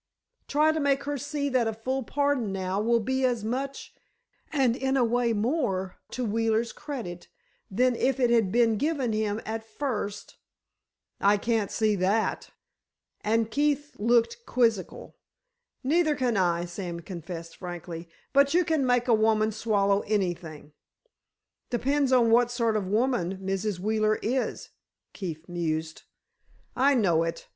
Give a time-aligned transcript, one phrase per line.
[0.47, 3.93] "Try to make her see that a full pardon now will be as much,
[4.51, 7.27] and in a way more, to Wheeler's credit,
[7.69, 10.37] than if it had been given him at first——"
[11.19, 12.49] "I can't see that,"
[13.23, 15.17] and Keefe looked quizzical
[15.83, 20.71] "Neither can I," Sam confessed, frankly, "but you can make a woman swallow anything."
[21.69, 23.77] "Depends on what sort of woman Mrs.
[23.77, 24.71] Wheeler is,"
[25.13, 26.01] Keefe mused.
[26.75, 27.47] "I know it.